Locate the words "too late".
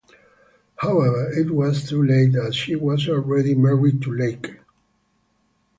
1.87-2.33